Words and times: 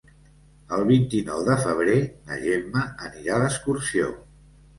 El 0.77 0.85
vint-i-nou 0.91 1.43
de 1.49 1.57
febrer 1.65 1.99
na 2.31 2.39
Gemma 2.47 2.83
anirà 3.11 3.37
d'excursió. 3.45 4.11